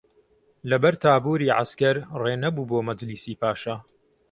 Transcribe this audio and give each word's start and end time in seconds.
لە 0.69 0.77
بەر 0.83 0.95
تابووری 1.03 1.53
عەسکەر 1.57 1.95
ڕێ 2.21 2.33
نەبوو 2.43 2.67
بۆ 2.69 2.79
مەجلیسی 2.87 3.39
پاشا 3.41 3.75